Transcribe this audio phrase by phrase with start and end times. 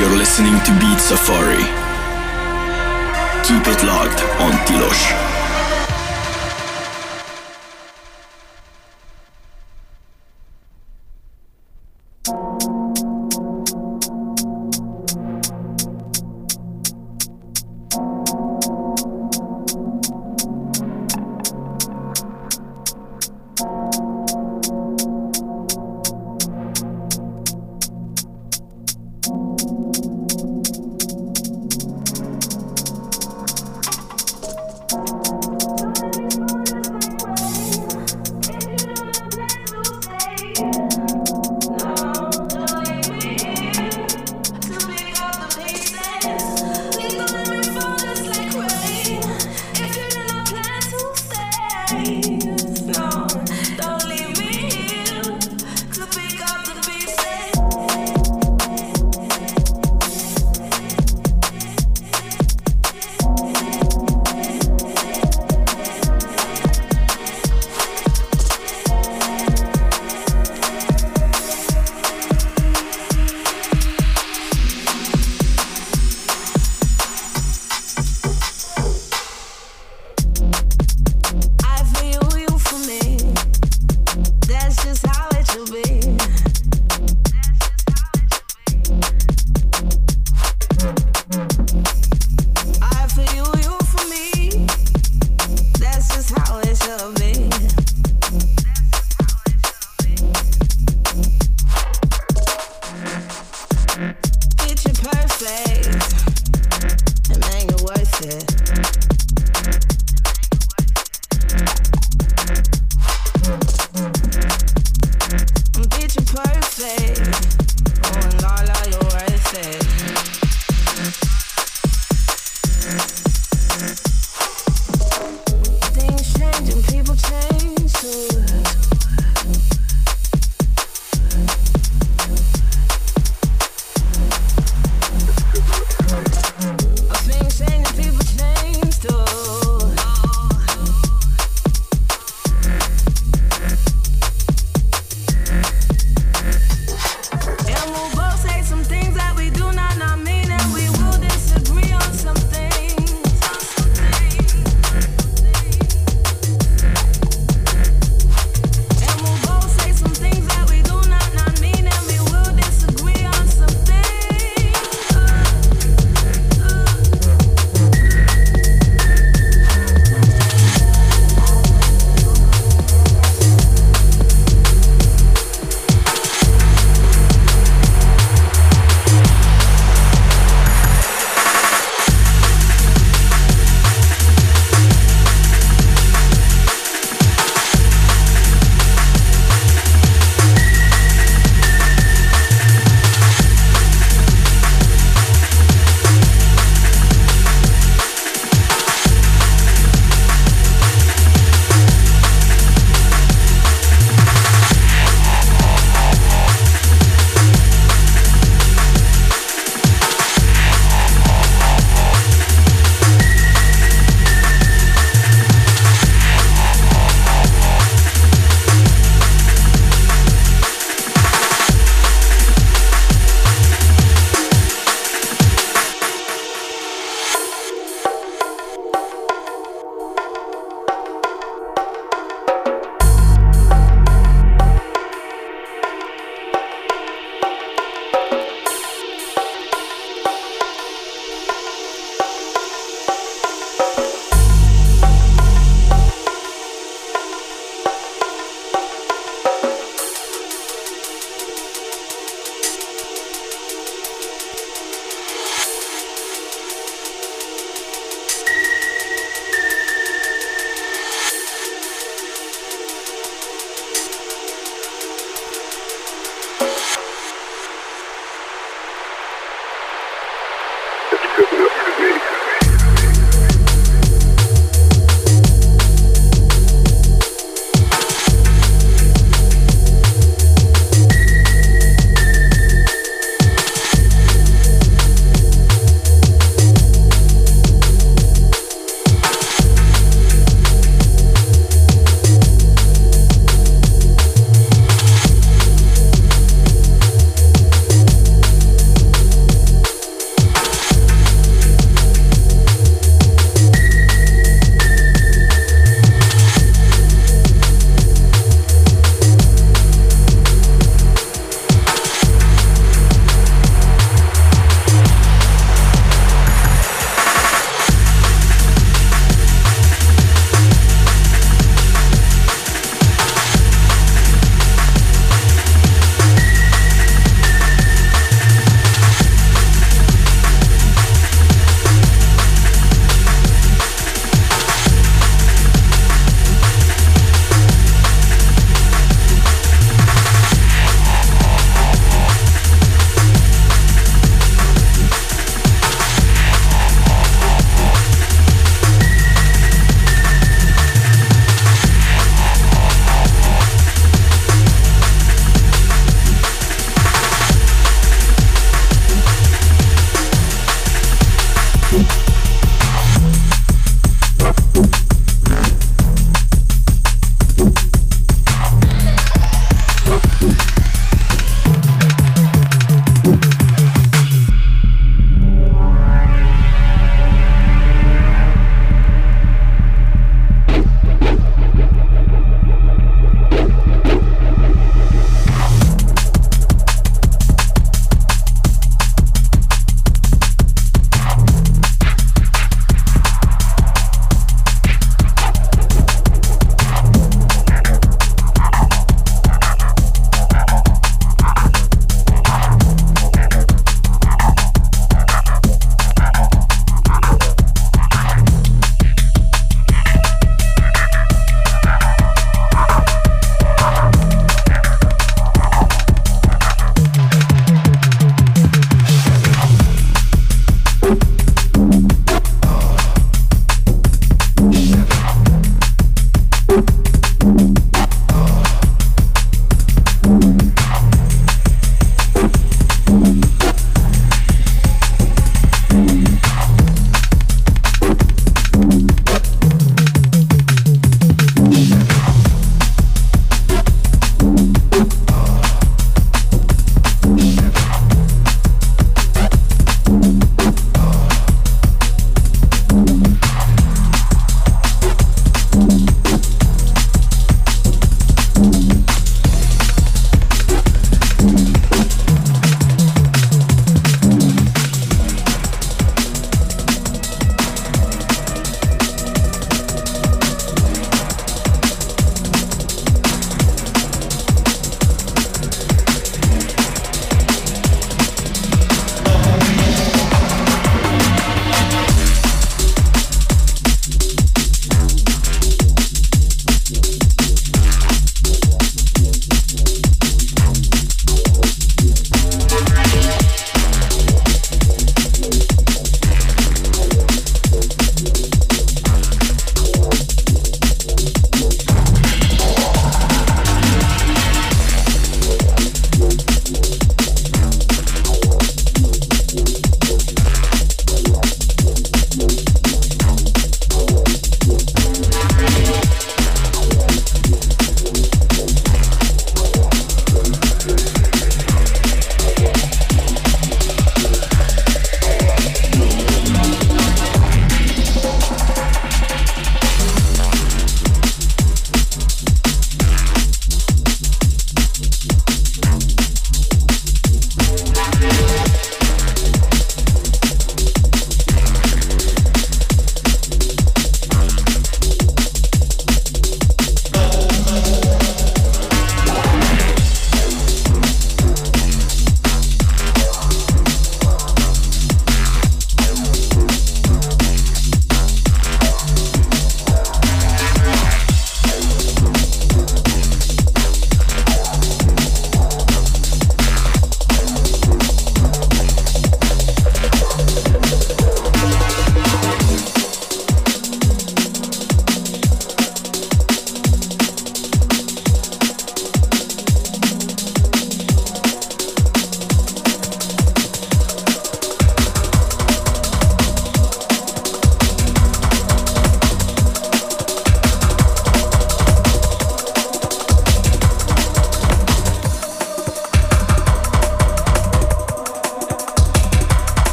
[0.00, 1.62] You're listening to Beat Safari.
[3.44, 5.29] Keep it locked on Tilos.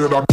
[0.00, 0.29] Play that.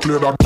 [0.00, 0.39] Play that.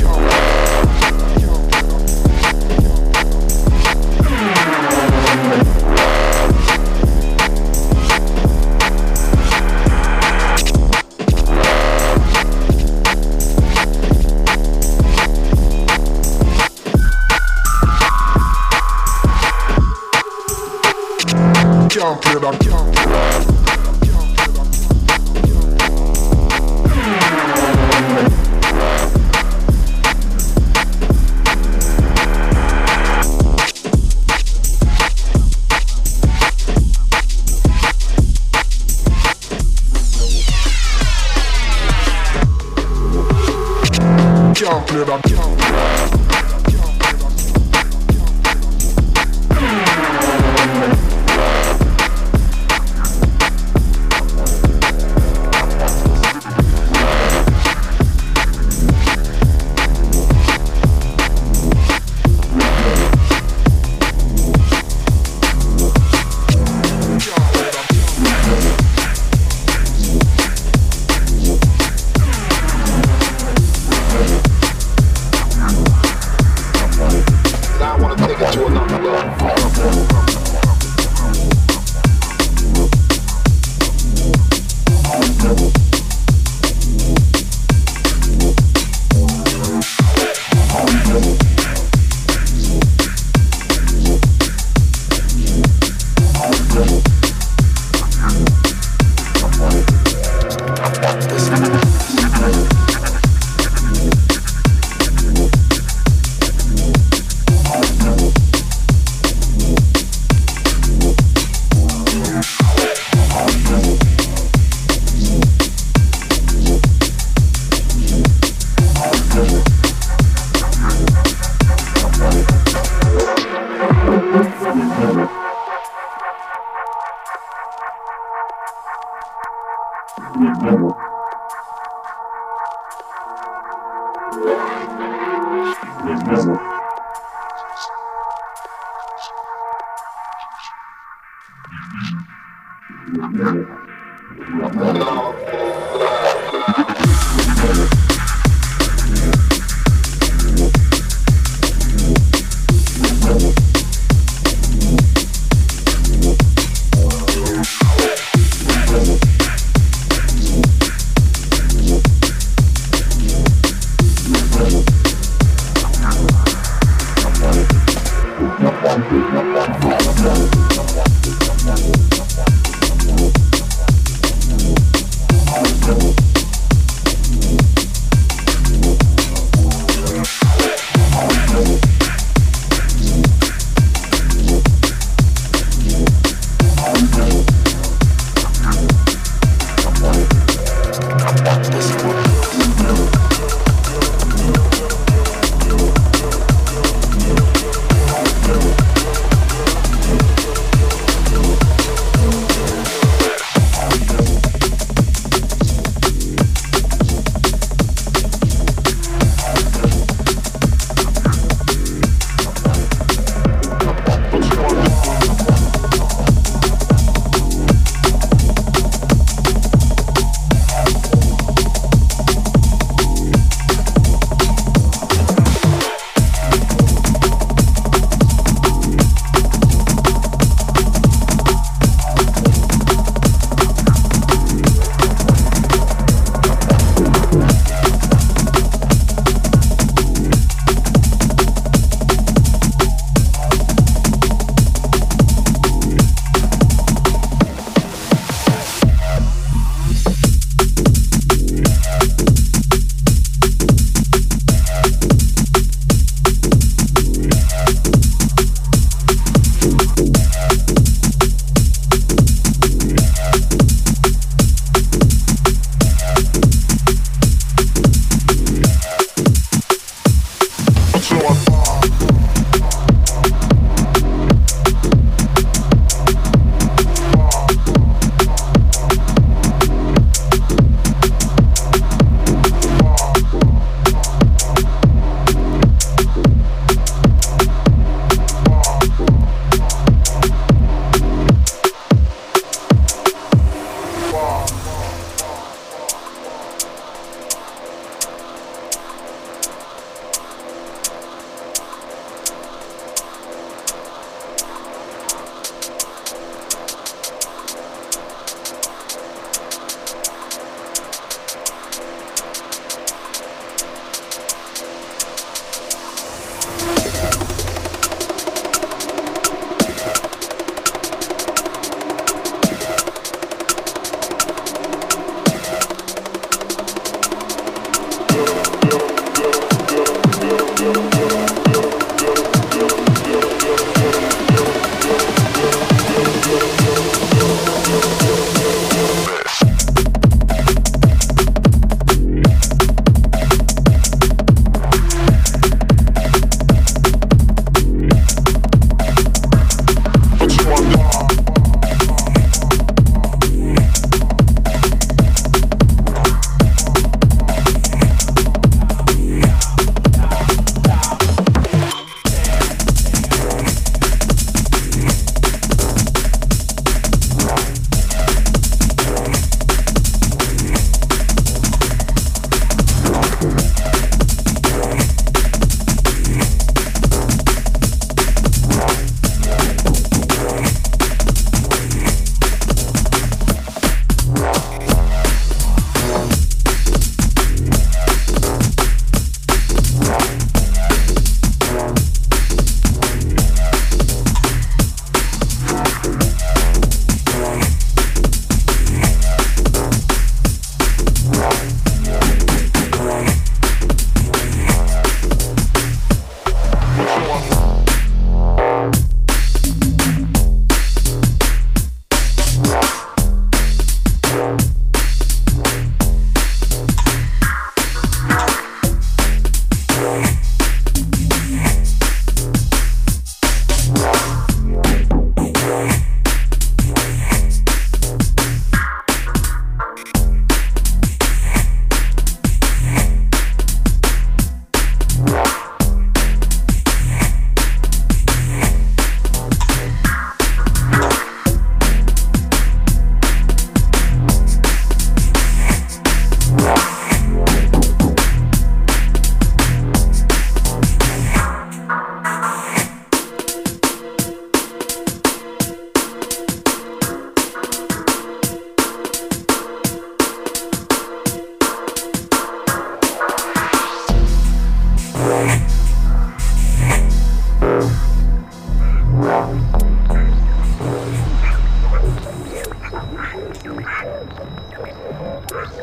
[475.45, 475.61] i'm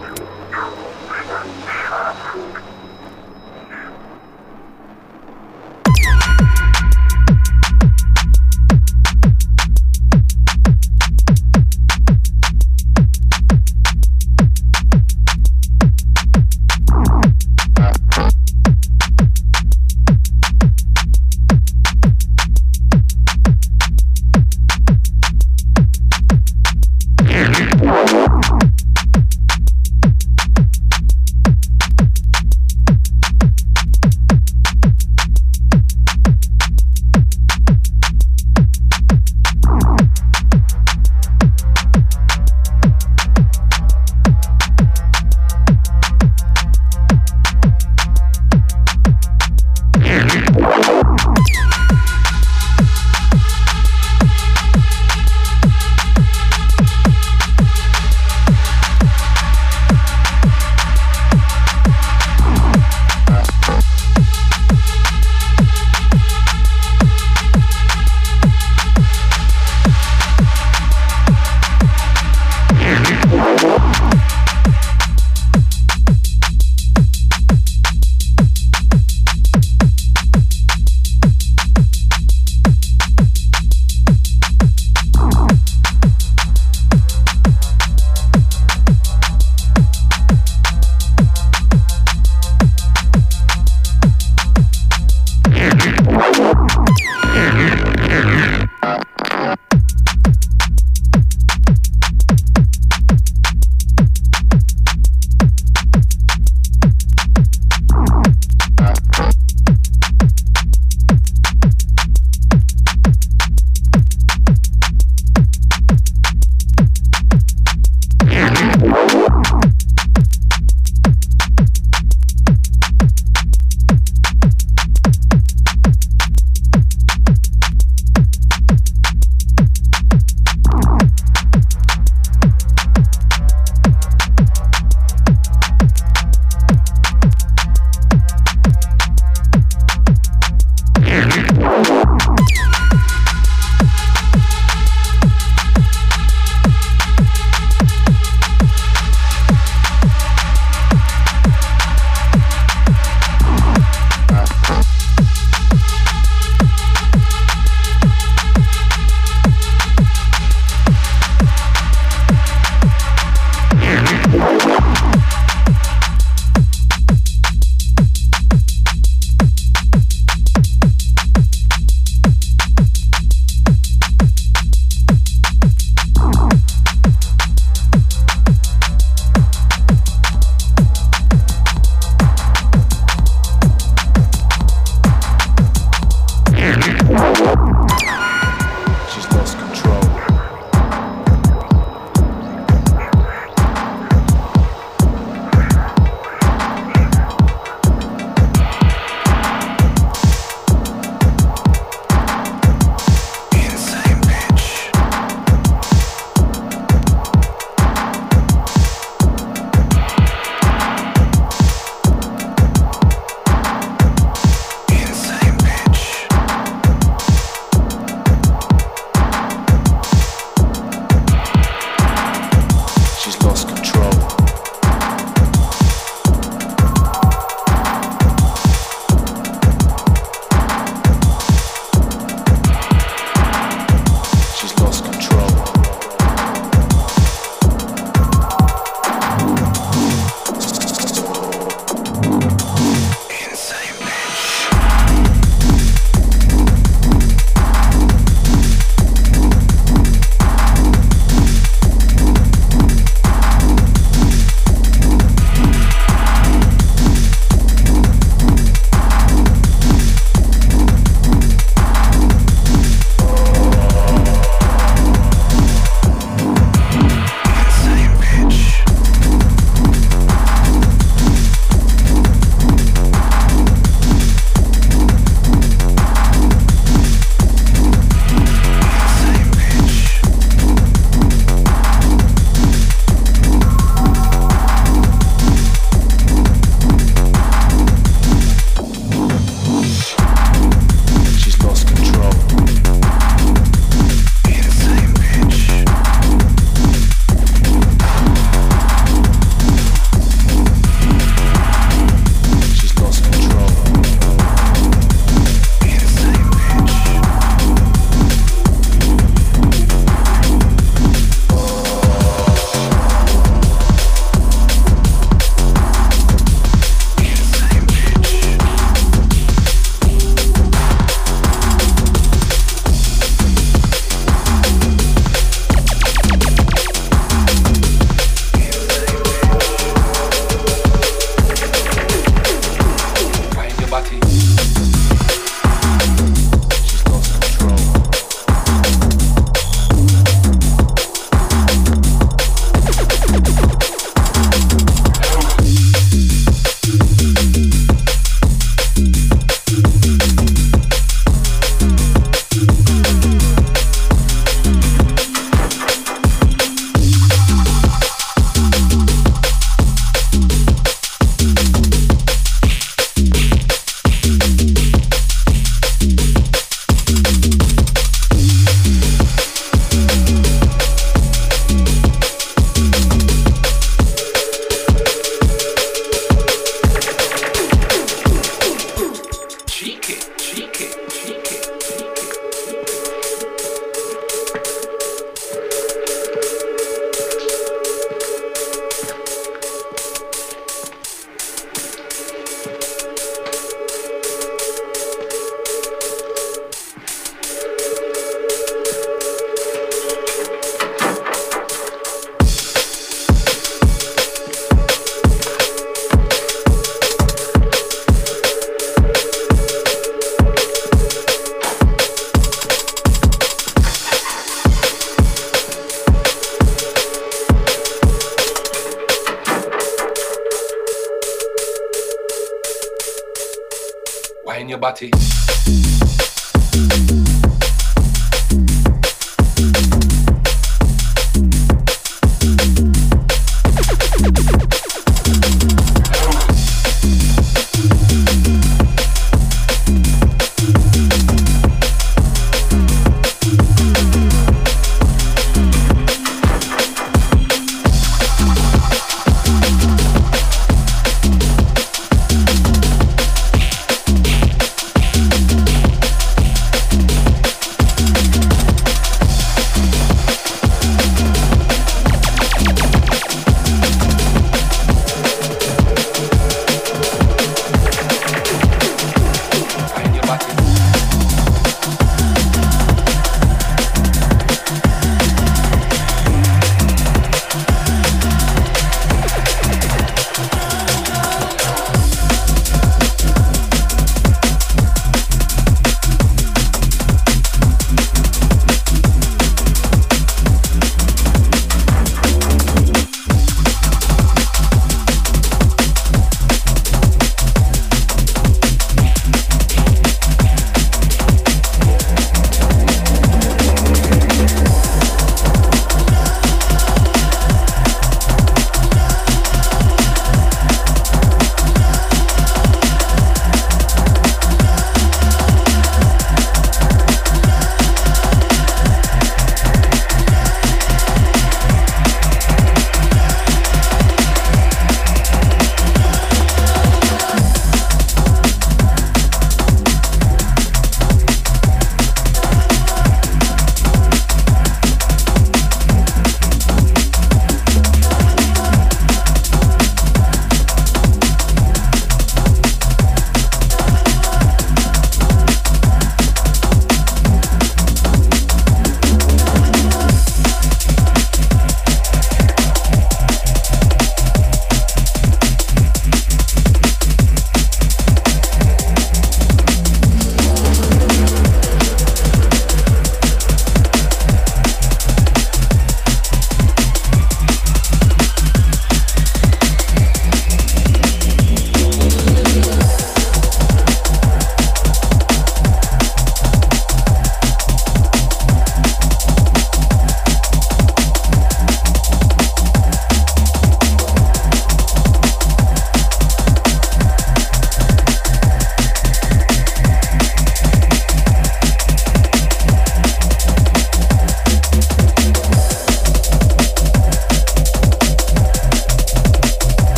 [0.00, 0.43] sorry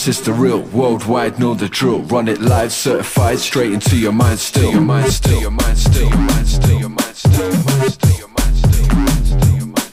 [0.00, 0.62] silence is the real.
[0.72, 2.00] Worldwide know the drill.
[2.02, 4.72] Run it live, certified, straight into your mind still.
[4.72, 5.38] Your mind still.
[5.40, 6.08] Your mind still.
[6.08, 6.80] Your mind still.
[6.80, 7.50] Your mind still.
[7.50, 8.18] Your mind still.
[8.18, 8.86] Your mind still.
[8.86, 9.56] Your mind still.
[9.56, 9.92] Your mind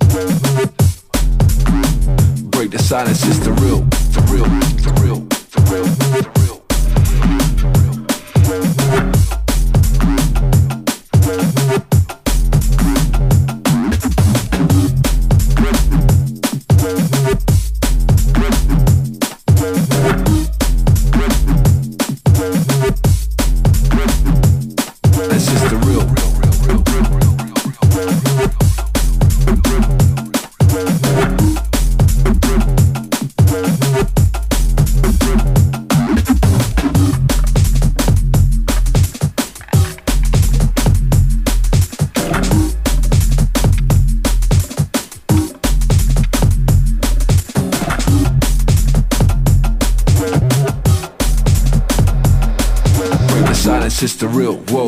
[0.00, 0.30] still.
[2.50, 3.80] Break the silence is the real.
[4.14, 4.44] The real.
[4.44, 4.69] The real.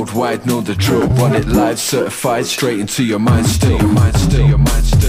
[0.03, 1.07] Worldwide know the drill.
[1.09, 3.79] Run it live, certified, straight into your mind still.
[3.79, 5.02] Your mind still, your mind still,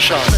[0.00, 0.29] session.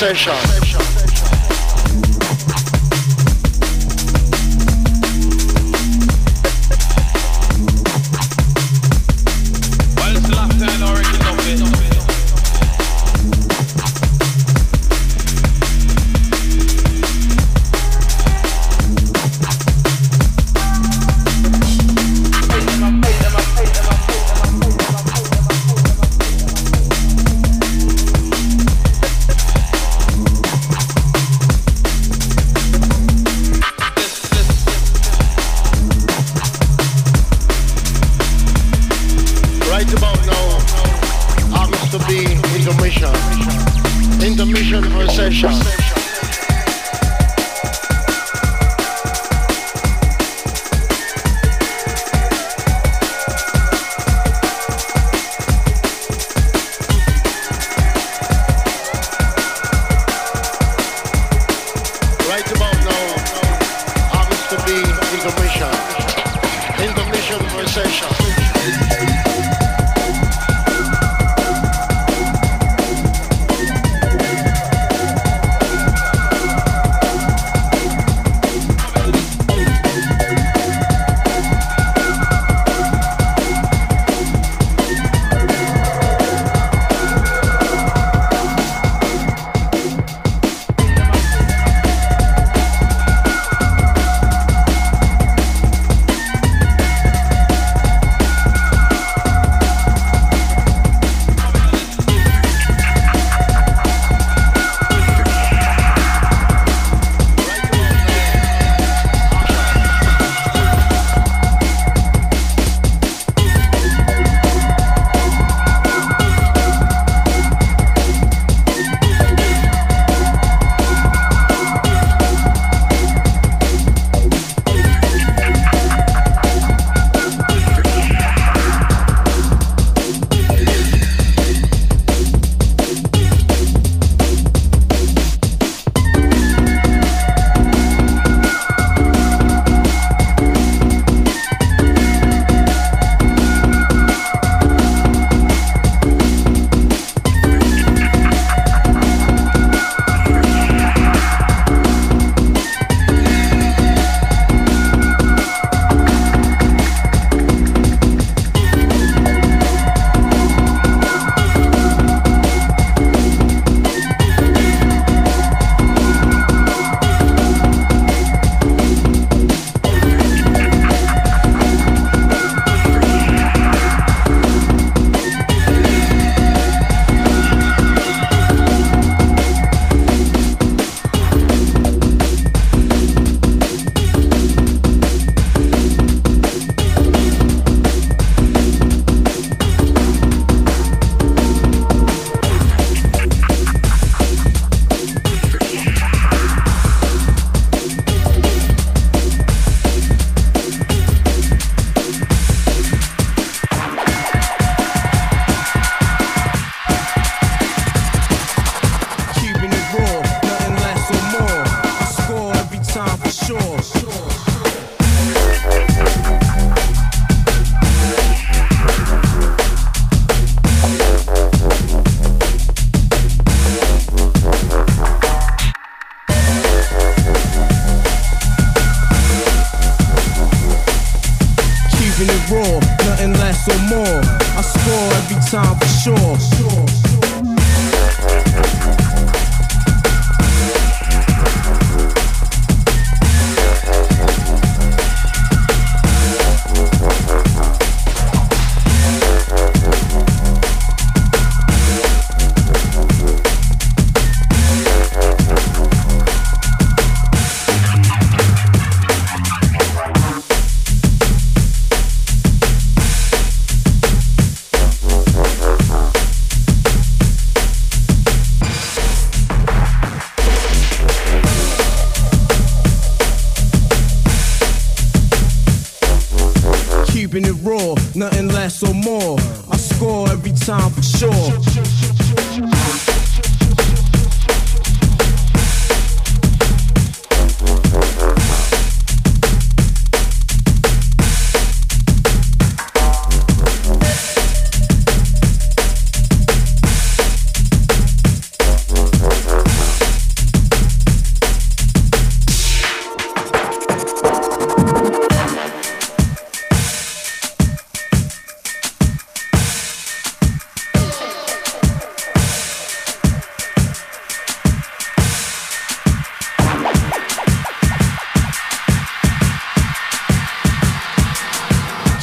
[0.00, 0.49] Session.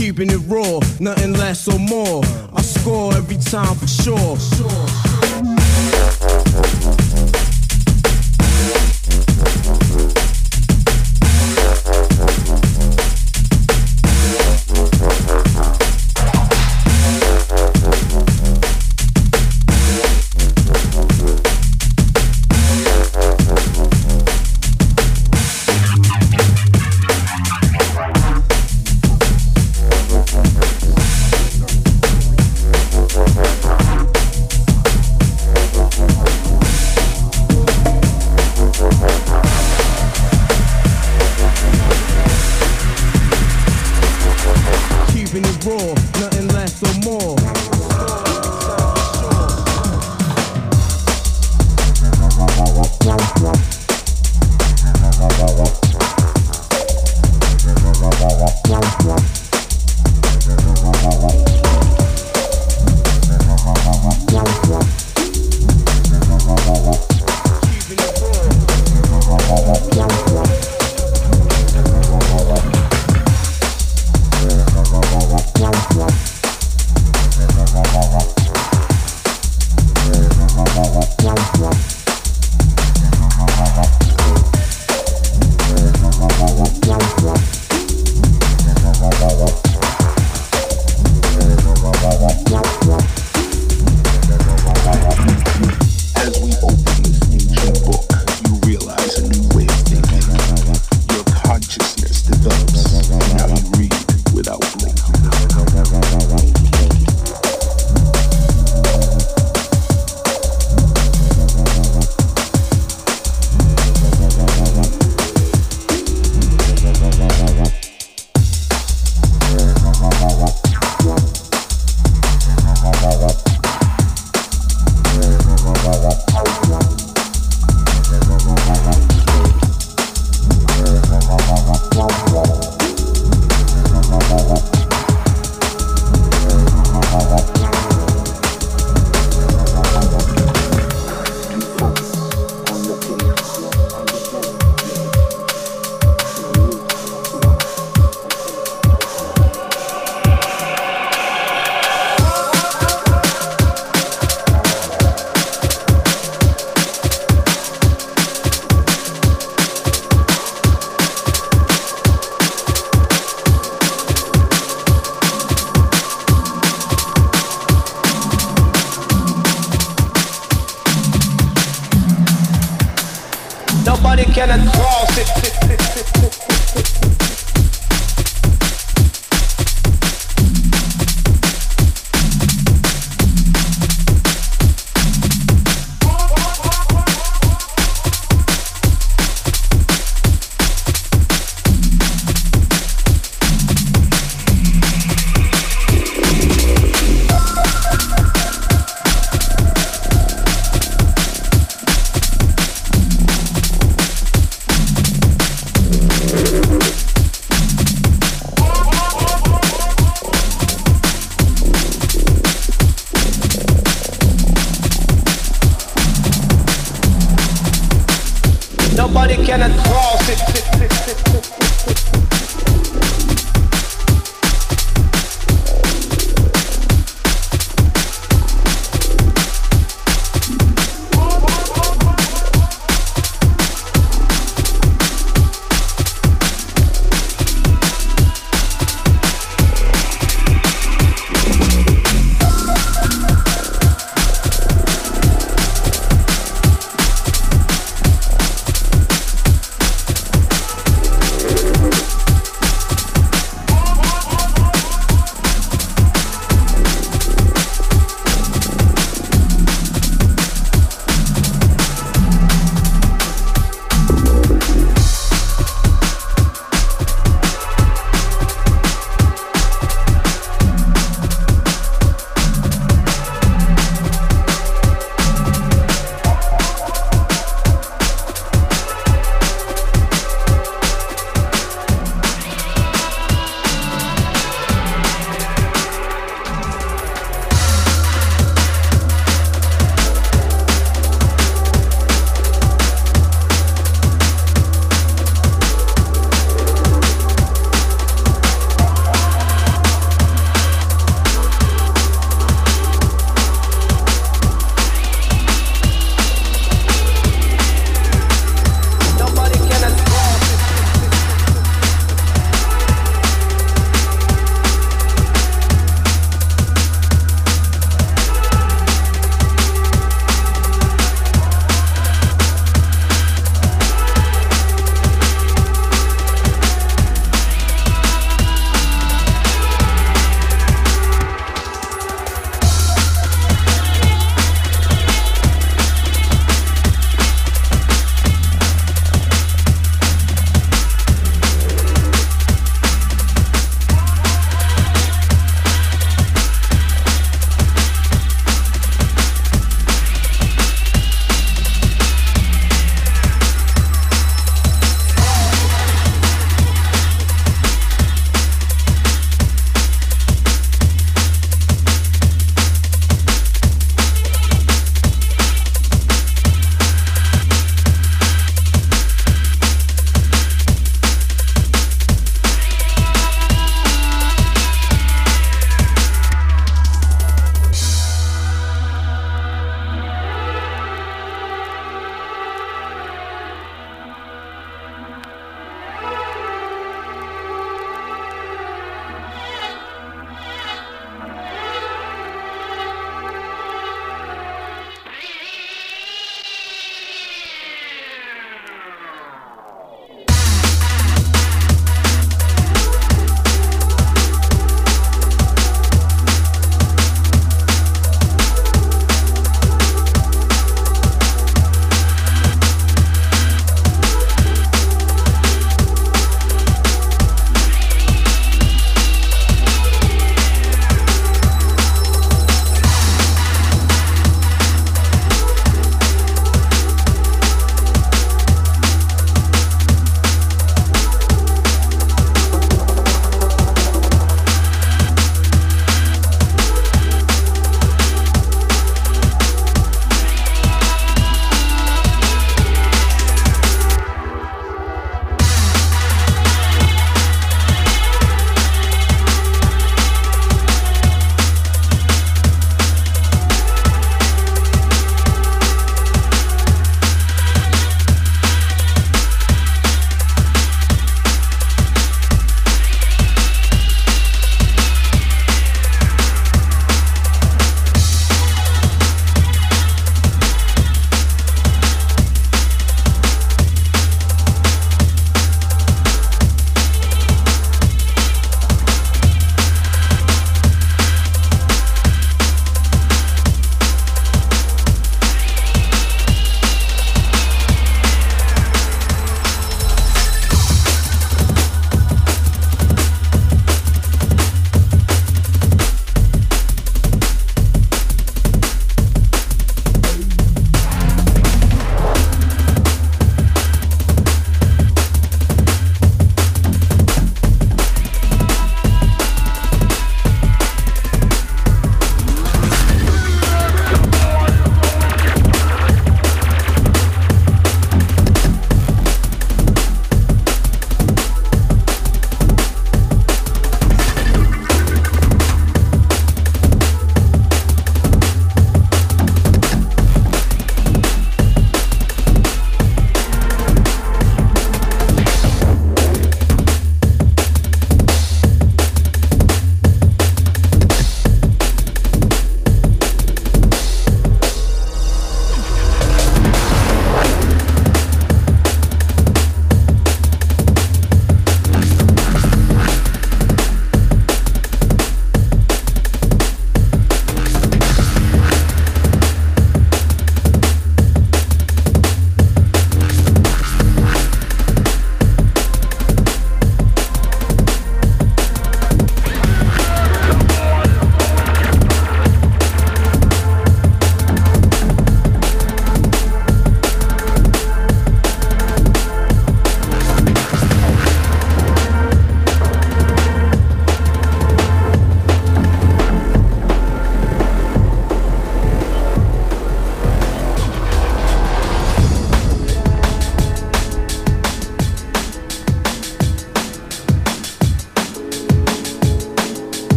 [0.00, 2.22] keeping it raw, nothing less or more.
[2.54, 5.09] I score every time for sure.